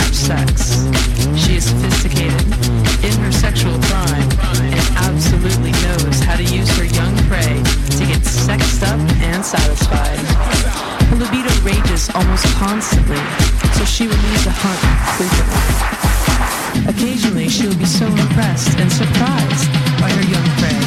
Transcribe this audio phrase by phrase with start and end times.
[0.00, 0.88] sex.
[1.36, 2.42] She is sophisticated
[3.04, 4.28] in her sexual prime
[4.72, 7.62] and absolutely knows how to use her young prey
[7.98, 10.18] to get sexed up and satisfied.
[11.10, 13.20] Her libido rages almost constantly,
[13.76, 14.80] so she will need to hunt
[15.16, 15.92] frequently.
[16.88, 19.68] Occasionally, she will be so impressed and surprised
[20.00, 20.81] by her young prey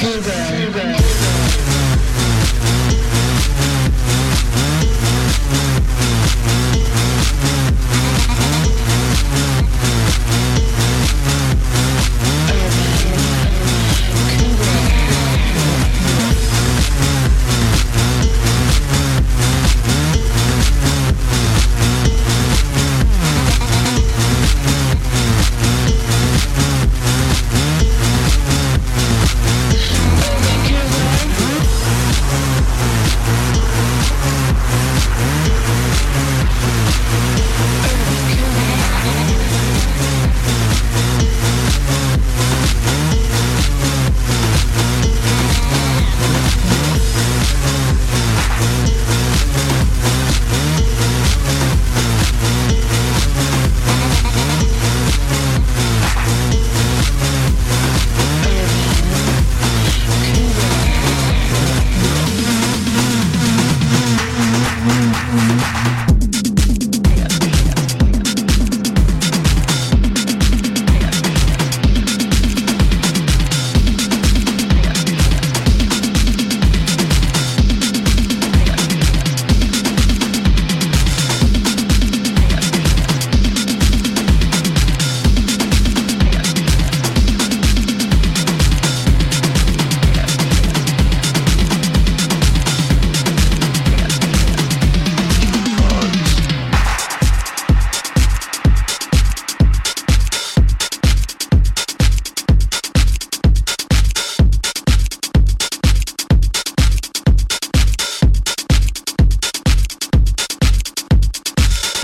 [0.00, 0.39] Vancouver.